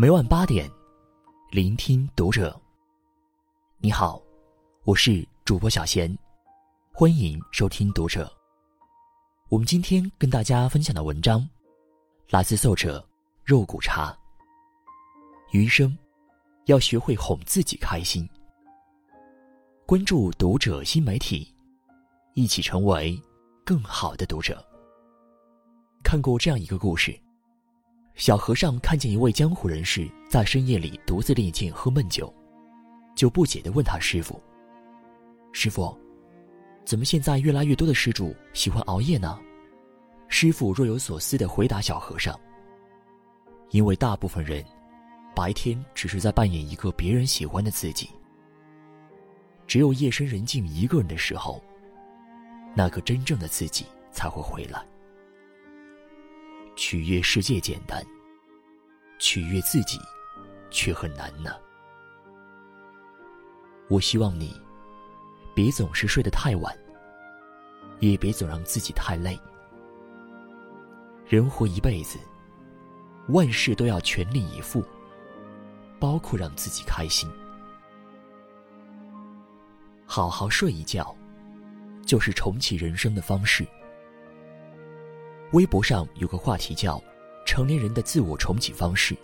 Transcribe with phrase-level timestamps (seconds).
[0.00, 0.70] 每晚八点，
[1.50, 2.56] 聆听读者。
[3.78, 4.22] 你好，
[4.84, 6.16] 我是主播小贤，
[6.92, 8.32] 欢迎收听读者。
[9.48, 11.44] 我们今天跟大家分享的文章，
[12.30, 13.04] 来自作者
[13.42, 14.16] 肉骨茶。
[15.50, 15.98] 余生，
[16.66, 18.24] 要学会哄自己开心。
[19.84, 21.52] 关注读者新媒体，
[22.34, 23.20] 一起成为
[23.64, 24.64] 更好的读者。
[26.04, 27.20] 看过这样一个故事：
[28.18, 32.34] 小和尚看见一位江湖人士在深夜里独自练剑喝闷酒，
[33.14, 34.42] 就不解地问他师傅
[35.52, 35.96] ：“师傅，
[36.84, 39.38] 怎么现在越来越多的施主喜欢熬夜呢？”
[40.26, 42.38] 师傅若有所思地回答小和尚
[43.70, 44.64] ：“因为大部分人
[45.32, 48.10] 白天只是在扮演一个别人喜欢的自己。”
[49.68, 51.62] 只有夜深人静一个人的时候，
[52.74, 54.84] 那个真正的自己才会回来。
[56.78, 58.06] 取悦世界简单，
[59.18, 59.98] 取悦自己
[60.70, 61.56] 却很难呢。
[63.88, 64.54] 我希望你
[65.56, 66.72] 别总是睡得太晚，
[67.98, 69.36] 也别总让自己太累。
[71.26, 72.16] 人活一辈子，
[73.30, 74.80] 万事都要全力以赴，
[75.98, 77.28] 包括让自己开心。
[80.06, 81.12] 好好睡一觉，
[82.06, 83.66] 就是重启人生的方式。
[85.52, 87.02] 微博上有个话题叫
[87.46, 89.16] “成年人的自我重启方式”。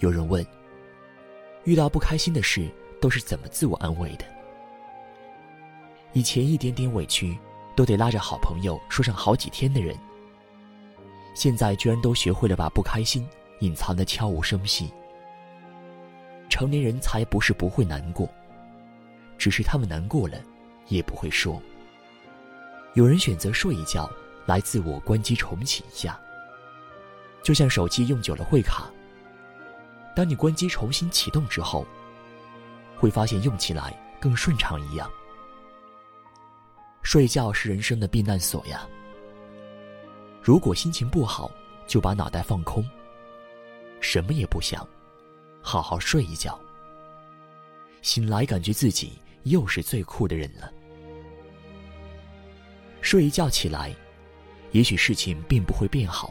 [0.00, 0.46] 有人问：
[1.64, 2.68] 遇到不开心的事
[3.00, 4.24] 都是怎么自我安慰的？
[6.12, 7.36] 以前一点点委屈
[7.74, 9.96] 都得拉着好朋友说上好几天的人，
[11.34, 13.26] 现在居然都学会了把不开心
[13.60, 14.90] 隐藏的悄无声息。
[16.48, 18.28] 成年人才不是不会难过。
[19.36, 20.38] 只是他们难过了，
[20.86, 21.60] 也不会说。
[22.94, 24.08] 有人选择睡一觉
[24.46, 26.18] 来自我关机重启一下，
[27.42, 28.90] 就像手机用久了会卡。
[30.14, 31.86] 当你关机重新启动之后，
[32.96, 35.10] 会发现用起来更顺畅一样。
[37.02, 38.86] 睡觉是人生的避难所呀。
[40.42, 41.50] 如果心情不好，
[41.86, 42.88] 就把脑袋放空，
[44.00, 44.86] 什么也不想，
[45.60, 46.58] 好好睡一觉。
[48.00, 49.18] 醒来，感觉自己。
[49.46, 50.72] 又是最酷的人了。
[53.00, 53.94] 睡一觉起来，
[54.76, 56.30] 也许事情并不会变好，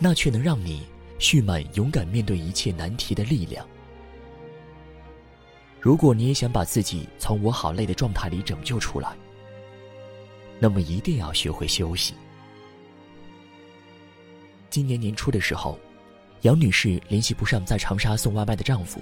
[0.00, 0.84] 那却能让你
[1.20, 3.64] 蓄满勇敢面对一切难题的力量。
[5.80, 9.16] 如果你也想把自己从我好累的状态里拯救出来，
[10.58, 12.14] 那么一定要学会休息。
[14.70, 15.78] 今年年初的时候，
[16.40, 19.00] 杨女士联系不上在长沙送外卖的丈夫。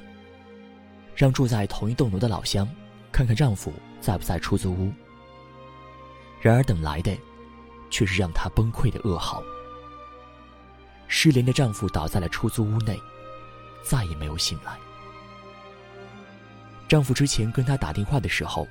[1.16, 2.68] 让住在同一栋楼的老乡
[3.10, 3.72] 看看丈夫
[4.02, 4.92] 在不在出租屋。
[6.42, 7.16] 然而等来的，
[7.90, 9.42] 却是让她崩溃的噩耗。
[11.06, 13.00] 失联的丈夫倒在了出租屋内，
[13.82, 14.78] 再也没有醒来。
[16.86, 18.66] 丈夫之前跟她打电话的时候，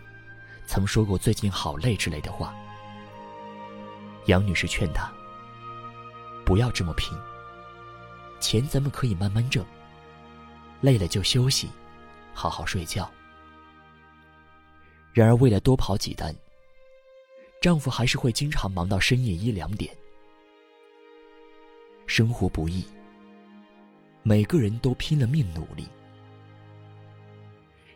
[0.66, 2.54] 曾说过“最近好累”之类的话。
[4.26, 5.10] 杨女士劝他
[6.46, 7.18] ：“不要这么拼，
[8.40, 9.66] 钱咱们可以慢慢挣，
[10.82, 11.70] 累了就休息。”
[12.34, 13.10] 好好睡觉。
[15.12, 16.36] 然而，为了多跑几单，
[17.60, 19.96] 丈夫还是会经常忙到深夜一两点。
[22.06, 22.86] 生活不易，
[24.24, 25.88] 每个人都拼了命努力。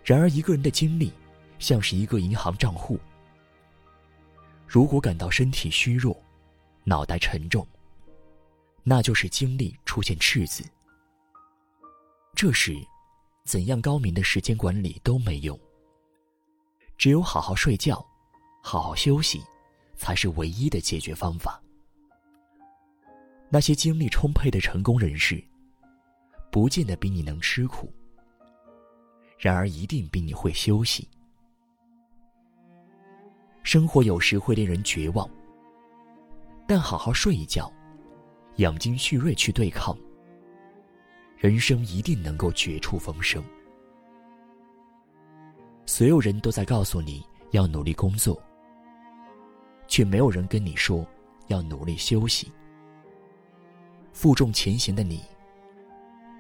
[0.04, 1.14] 然而，一个人的精力
[1.60, 3.00] 像是一个银行账户，
[4.68, 6.20] 如果感到身体虚弱、
[6.84, 7.66] 脑袋沉重，
[8.84, 10.64] 那就是精力出现赤字。
[12.34, 12.76] 这时，
[13.46, 15.58] 怎样高明的时间管理都没用。
[16.98, 18.04] 只有好好睡觉，
[18.62, 19.42] 好好休息，
[19.96, 21.62] 才是唯一的解决方法。
[23.50, 25.44] 那些精力充沛的成功人士，
[26.52, 27.92] 不见得比你能吃苦，
[29.38, 31.08] 然而一定比你会休息。
[33.64, 35.30] 生活有时会令人绝望，
[36.68, 37.72] 但好好睡一觉，
[38.58, 39.98] 养精蓄锐去对抗。
[41.38, 43.44] 人生一定能够绝处逢生。
[45.86, 48.42] 所有人都在告诉你要努力工作，
[49.92, 51.06] 却没有人跟你说
[51.48, 52.50] 要努力休息。
[54.14, 55.22] 负重前行的你，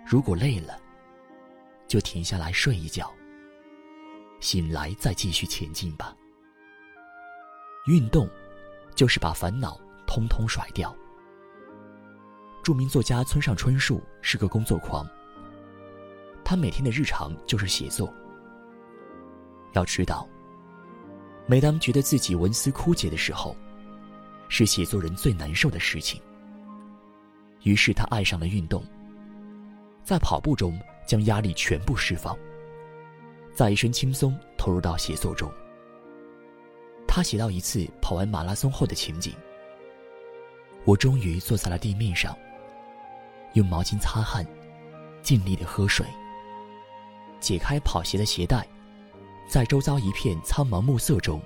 [0.06, 0.80] 如果累了，
[1.86, 3.12] 就停下来睡一觉。
[4.40, 6.16] 醒来再继续前进吧。
[7.88, 8.26] 运动，
[8.96, 9.78] 就是把烦恼
[10.08, 10.96] 通通甩掉。
[12.64, 15.06] 著名作家村上春树是个工作狂。
[16.42, 18.14] 他每天的日常就是写作。
[19.74, 20.26] 要知道，
[21.52, 23.54] 每当觉得自己文思枯竭的时候，
[24.48, 26.22] 是写作人最难受的事情。
[27.64, 28.82] 于是他爱上了运动，
[30.02, 32.38] 在跑步中将压力全部释放，
[33.54, 35.52] 在一身轻松投入到写作中。
[37.06, 39.34] 他写到一次跑完马拉松后的情景：
[40.86, 42.34] 我终于坐在了地面上，
[43.56, 44.48] 用毛巾擦汗，
[45.22, 46.06] 尽力的喝水，
[47.42, 48.66] 解开跑鞋的鞋带，
[49.52, 51.42] 在周遭一片苍茫暮色中，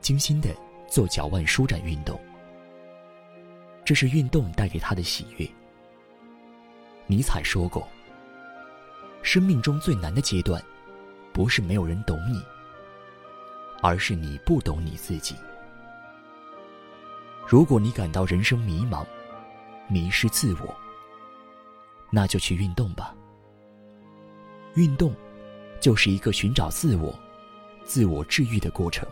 [0.00, 0.54] 精心的
[0.86, 2.16] 做脚腕舒展运动。
[3.84, 5.44] 这是运动带给他的喜悦。
[7.08, 7.88] 尼采说过
[9.20, 10.62] ：“生命中最难的阶段，
[11.32, 12.40] 不是没有人懂你，
[13.82, 15.34] 而是你不懂你自己。”
[17.48, 19.04] 如果你感到人生迷茫、
[19.88, 20.72] 迷失自我，
[22.12, 23.12] 那就去运动吧。
[24.74, 25.12] 运动，
[25.80, 27.16] 就是一个寻找自我、
[27.84, 29.08] 自我治愈的过程。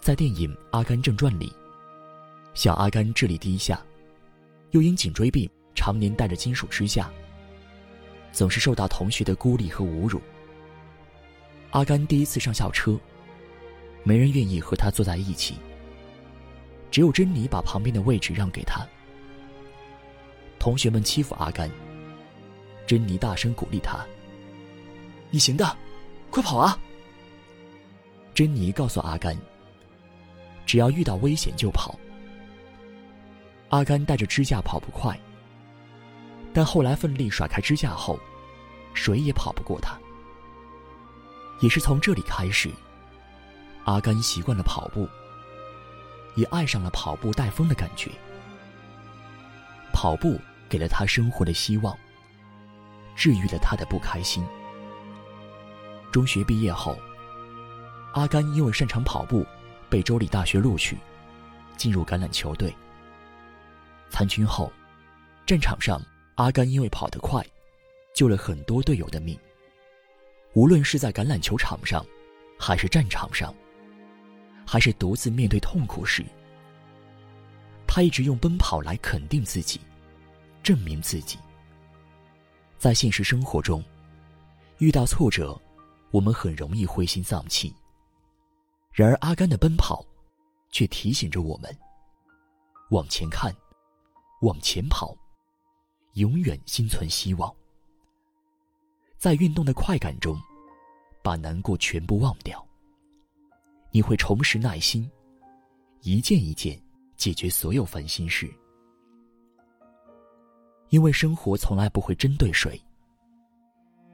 [0.00, 1.52] 在电影《阿甘正传》里。
[2.52, 3.80] 小阿甘智力低下，
[4.72, 7.08] 又因颈椎病常年戴着金属支架，
[8.32, 10.20] 总是受到同学的孤立和侮辱。
[11.70, 12.98] 阿甘第一次上校车，
[14.02, 15.54] 没人愿意和他坐在一起，
[16.90, 18.84] 只有珍妮把旁边的位置让给他。
[20.58, 21.70] 同学们欺负阿甘，
[22.84, 24.04] 珍妮大声鼓励他
[25.30, 25.76] ：“你行的，
[26.30, 26.78] 快跑啊！”
[28.34, 29.36] 珍妮告诉阿甘
[30.66, 31.98] ：“只要遇到危险就跑。”
[33.70, 35.18] 阿甘带着支架跑不快，
[36.52, 38.18] 但后来奋力甩开支架后，
[38.94, 39.96] 谁也跑不过他。
[41.60, 42.70] 也是从这里开始，
[43.84, 45.08] 阿甘习惯了跑步，
[46.34, 48.10] 也爱上了跑步带风的感觉。
[49.92, 51.96] 跑步给了他生活的希望，
[53.14, 54.42] 治愈了他的不开心。
[56.10, 56.98] 中学毕业后，
[58.14, 59.46] 阿甘因为擅长跑步，
[59.88, 60.98] 被州立大学录取，
[61.76, 62.74] 进入橄榄球队。
[64.08, 64.72] 参军后，
[65.46, 66.02] 战场上
[66.34, 67.44] 阿甘因为跑得快，
[68.12, 69.38] 救了很多队友的命。
[70.54, 72.04] 无论是在橄榄球场上，
[72.58, 73.54] 还是战场上，
[74.66, 76.24] 还是独自面对痛苦时，
[77.86, 79.80] 他一直用奔跑来肯定自己，
[80.60, 81.38] 证明自己。
[82.78, 83.84] 在现实生活中，
[84.78, 85.56] 遇到挫折，
[86.10, 87.74] 我们很容易灰心丧气。
[88.92, 90.04] 然而阿甘的奔跑，
[90.70, 91.74] 却提醒着我们
[92.90, 93.54] 往前看。
[94.42, 95.14] 往前跑，
[96.14, 97.54] 永远心存希望。
[99.18, 100.40] 在运动的快感中，
[101.22, 102.66] 把难过全部忘掉。
[103.90, 105.10] 你会重拾耐心，
[106.00, 106.80] 一件一件
[107.16, 108.50] 解决所有烦心事。
[110.88, 112.82] 因为生活从来不会针对谁，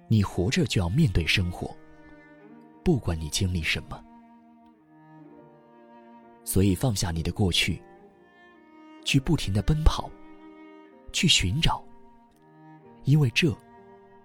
[0.09, 1.73] 你活着就要面对生活，
[2.87, 4.01] 不管你经历什么。
[6.45, 7.83] 所以放下你的过去。
[9.05, 10.09] 去不停的奔跑，
[11.13, 11.83] 去寻找，
[13.03, 13.53] 因为这，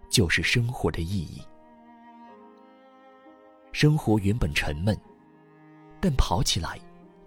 [0.10, 1.42] 就是生活的意义。
[3.72, 4.96] 生活原本沉闷，
[6.00, 6.80] 但跑起来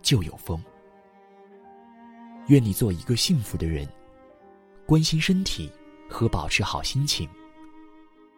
[0.02, 0.62] 就有风。
[2.46, 3.88] 愿你做一个幸福的人，
[4.86, 5.70] 关心身体
[6.08, 7.28] 和保持好心情，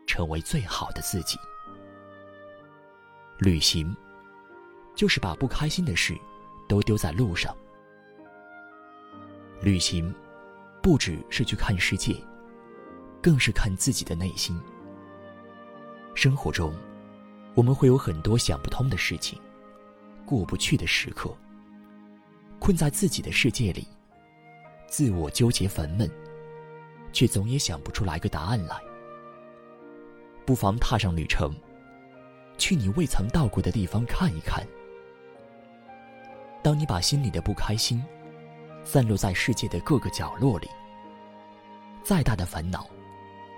[0.07, 1.39] 成为最好的自己。
[3.39, 3.95] 旅行，
[4.95, 6.17] 就是把不开心的事
[6.67, 7.55] 都丢在路上。
[9.61, 10.15] 旅行，
[10.83, 12.17] 不只是去看世界，
[13.23, 14.59] 更是看自己的内心。
[16.15, 16.75] 生活中，
[17.55, 19.39] 我们会有很多想不通的事情，
[20.25, 21.31] 过不去的时刻，
[22.59, 23.87] 困在自己的世界里，
[24.89, 26.11] 自我纠结烦闷，
[27.13, 28.81] 却总也想不出来个答案来。
[30.47, 31.55] 不妨踏上旅程，
[32.59, 34.67] 去你未曾到过的地方看一看。
[36.63, 38.05] 当你把心里的不开心。
[38.89, 40.71] 散落在世界的各个角落里，
[42.05, 42.87] 再大的烦恼，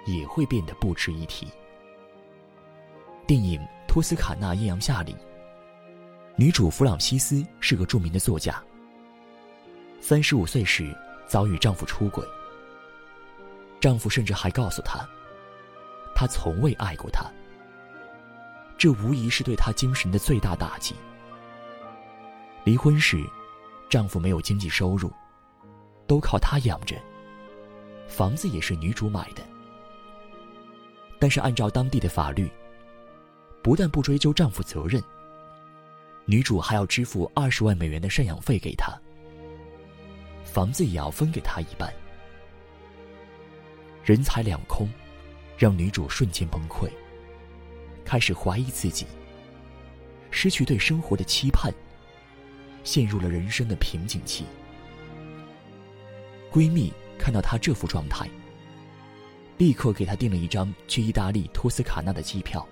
[0.07, 1.47] 也会变得不值一提。
[3.27, 5.15] 电影《托斯卡纳艳阳下》里，
[6.35, 8.59] 女主弗朗西斯是个著名的作家。
[10.01, 12.27] 三十五岁时遭遇丈夫出轨，
[13.81, 15.07] 丈夫甚至还告诉她，
[16.15, 17.31] 他从未爱过她。
[18.79, 20.95] 这无疑是对她精神的最大打击。
[22.65, 23.23] 离婚时。
[23.91, 25.11] 丈夫没有经济收入，
[26.07, 26.95] 都靠她养着。
[28.07, 29.43] 房子也是女主买的，
[31.19, 32.51] 但是按照当地的法律，
[33.63, 35.03] 不但不追究丈夫责任，
[36.27, 38.93] 女主还要支付二十万美元的赡养费给他，
[40.45, 41.91] 房子也要分给他一半。
[44.05, 44.87] 人财两空，
[45.57, 46.91] 让女主瞬间崩溃，
[48.09, 49.05] 开始怀疑自己，
[50.31, 51.71] 失去对生活的期盼。
[52.83, 54.47] 陷入了人生的瓶颈期。
[56.51, 58.27] 闺蜜看到她这副状态，
[59.59, 62.67] 立刻给她订了一张去意大利托斯卡纳的机票。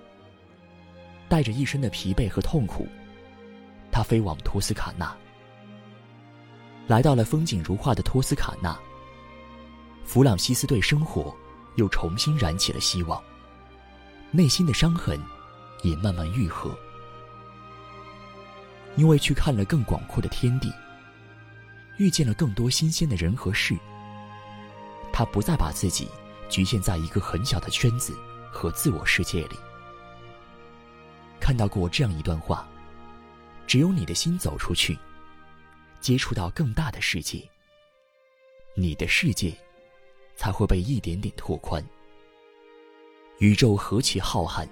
[1.29, 2.87] 带着一身的疲惫和痛苦，
[3.91, 5.15] 她飞往托斯卡纳。
[6.87, 8.75] 来到了风景如画的托斯卡纳，
[10.03, 11.31] 弗朗西斯对生活
[11.75, 13.21] 又重新燃起了希望，
[14.31, 15.19] 内心的伤痕
[15.83, 16.77] 也慢慢愈合。
[18.95, 20.73] 因为去看了更广阔的天地，
[21.97, 23.77] 遇见了更多新鲜的人和事，
[25.13, 26.09] 他不再把自己
[26.49, 28.17] 局限在一个很小的圈子
[28.51, 29.55] 和自我世界里。
[31.39, 32.67] 看到过这样一段话：
[33.67, 34.97] 只有你的心走出去，
[36.01, 37.47] 接触到更大的世界，
[38.73, 39.55] 你的世界
[40.35, 41.83] 才会被一点点拓宽。
[43.39, 44.67] 宇宙何其浩瀚，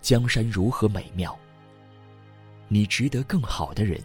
[0.00, 1.38] 江山如何美妙。
[2.68, 4.02] 你值得更好的人，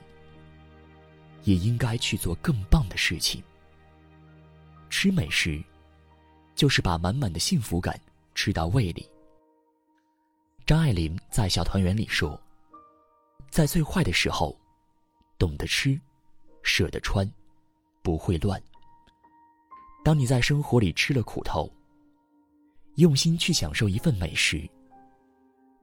[1.43, 3.41] 也应该去做更棒的事情。
[4.89, 5.63] 吃美食，
[6.55, 7.97] 就是把满满的幸福感
[8.35, 9.09] 吃到胃里。
[10.65, 12.37] 张爱玲在《小团圆》里说
[13.49, 14.59] ：“在最坏的时候，
[15.37, 15.97] 懂得吃，
[16.63, 17.25] 舍得穿，
[18.01, 18.61] 不会乱。
[20.03, 21.71] 当你在生活里吃了苦头，
[22.97, 24.67] 用心去享受一份美食，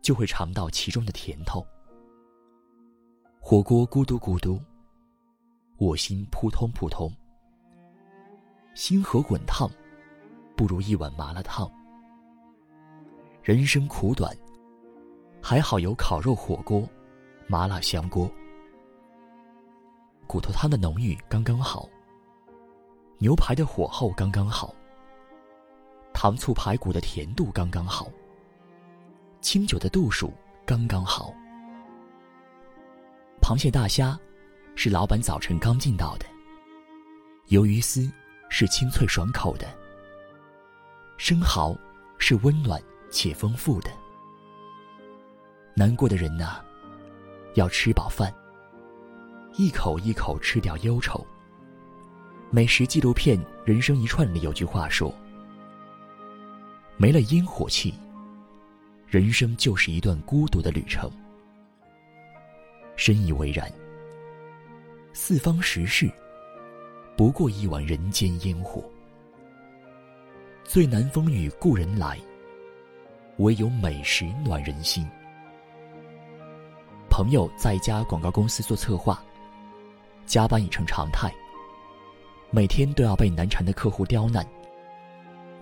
[0.02, 1.64] 就会尝到其中的甜头。”
[3.38, 4.60] 火锅咕嘟咕嘟，
[5.76, 7.12] 我心扑通扑通。
[8.74, 9.70] 星河滚烫，
[10.56, 11.70] 不如一碗麻辣烫。
[13.44, 14.36] 人生苦短，
[15.40, 16.88] 还好有烤肉火锅、
[17.46, 18.28] 麻辣香锅。
[20.26, 21.88] 骨头汤的浓郁刚刚好，
[23.18, 24.74] 牛排的火候刚刚好，
[26.24, 28.08] 糖醋排骨的甜度刚刚好，
[29.42, 30.32] 清酒的度数
[30.64, 31.34] 刚刚好。
[33.42, 34.18] 螃蟹大虾，
[34.74, 36.24] 是老板早晨刚进到的。
[37.48, 38.10] 鱿鱼丝
[38.48, 39.66] 是清脆爽口的。
[41.18, 41.76] 生蚝
[42.18, 43.90] 是温暖且丰富的。
[45.74, 46.62] 难过的人呐，
[47.52, 48.32] 要吃饱饭，
[49.58, 51.22] 一口一口吃掉忧愁。
[52.48, 55.14] 美食纪录片《人生一串》里有句话说
[56.96, 57.92] ：“没了烟火气，
[59.06, 61.10] 人生就是一段孤独的旅程。”
[62.96, 63.70] 深以为然。
[65.12, 66.10] 四方食事，
[67.16, 68.82] 不过一碗人间烟火。
[70.64, 72.18] 最难风雨故人来，
[73.36, 75.06] 唯有美食暖人心。
[77.08, 79.22] 朋友在一家广告公司做策划，
[80.26, 81.32] 加班已成常态，
[82.50, 84.44] 每天都要被难缠的客户刁难，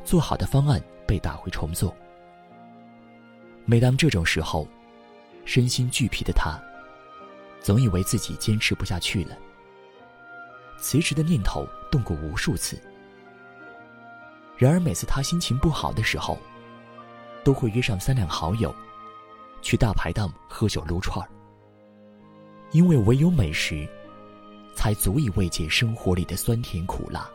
[0.05, 1.95] 做好的方案被打回重做。
[3.65, 4.67] 每当这种时候，
[5.45, 6.61] 身心俱疲的他。
[7.61, 9.39] 总以为自己坚持不下去了，
[10.79, 12.77] 辞职的念头动过无数次。
[14.57, 16.37] 然而每次他心情不好的时候，
[17.45, 18.75] 都会约上三两好友，
[19.61, 21.31] 去大排档喝酒撸串儿。
[22.73, 23.89] 因为唯有美食，
[24.75, 27.31] 才足以慰藉生活里的酸甜苦辣。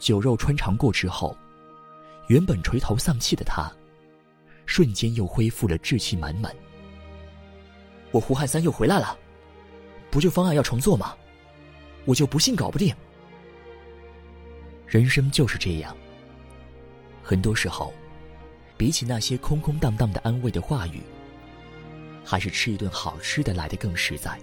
[0.00, 1.36] 酒肉穿肠过之后，
[2.28, 3.70] 原本垂头丧气的他，
[4.64, 6.52] 瞬间又恢复了志气满满。
[8.10, 9.16] 我胡汉三又回来了，
[10.10, 11.14] 不就方案要重做吗？
[12.06, 12.92] 我就不信搞不定。
[14.86, 15.94] 人生就是这样，
[17.22, 17.92] 很多时候，
[18.76, 21.02] 比起那些空空荡荡的安慰的话语，
[22.24, 24.40] 还是吃一顿好吃的来的更实在，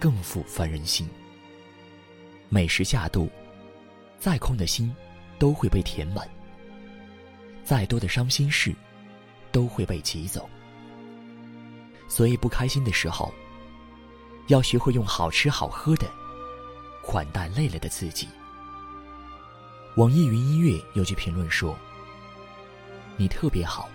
[0.00, 1.06] 更富凡人心。
[2.48, 3.28] 美食下肚，
[4.18, 4.94] 再空的心
[5.38, 6.28] 都会被填满，
[7.64, 8.74] 再多的伤心事
[9.52, 10.48] 都会被挤走。
[12.08, 13.32] 所以不开心的时候，
[14.48, 16.06] 要学会用好吃好喝的
[17.02, 18.28] 款待累了的自己。
[19.96, 21.76] 网易云音乐有句评论说
[23.16, 23.88] ：“你特别好，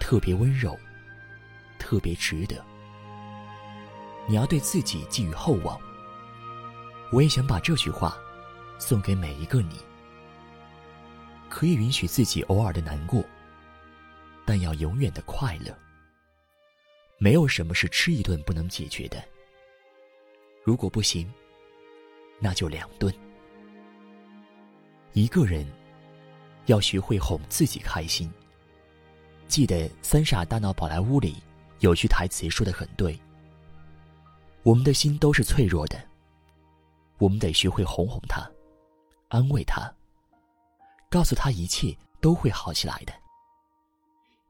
[0.00, 0.78] 特别温柔，
[1.78, 2.56] 特别值得。
[4.26, 5.78] 你要对自己寄予厚望。”
[7.12, 8.16] 我也想把这句话
[8.82, 9.76] 送给每一个你。
[11.48, 13.22] 可以允许自己偶尔的难过，
[14.44, 15.72] 但要永远的快乐。
[17.16, 19.22] 没有什么是吃一顿不能解决的。
[20.64, 21.32] 如果不行，
[22.40, 23.14] 那就两顿。
[25.12, 25.64] 一个人
[26.66, 28.28] 要学会哄自己开心。
[29.46, 31.36] 记得《三傻大闹宝莱坞》里
[31.78, 33.16] 有句台词说的很对：
[34.64, 36.02] 我们的心都是脆弱的，
[37.18, 38.50] 我们得学会哄哄他，
[39.32, 39.90] 安慰他，
[41.08, 43.14] 告诉他一切都会好起来的。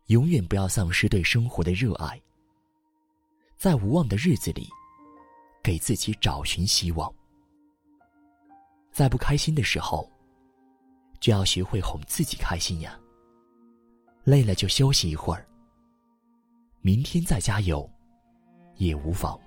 [0.07, 2.21] 永远不要丧失对生活的热爱。
[3.57, 4.69] 在无望的日子里，
[5.63, 7.15] 给自己找寻希望。
[8.91, 10.11] 在不开心的时候，
[11.21, 12.99] 就要学会哄自己开心呀。
[14.25, 15.47] 累了就休息一会儿，
[16.81, 17.89] 明天再加油，
[18.79, 19.39] 也无妨。